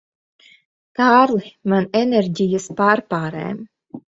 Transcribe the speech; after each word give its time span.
Kārli, 0.99 1.51
man 1.73 1.87
enerģijas 2.01 2.67
pārpārēm. 2.81 3.65